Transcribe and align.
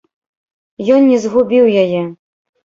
Ён 0.95 1.01
не 1.11 1.19
згубіў 1.27 1.69
яе. 1.83 2.01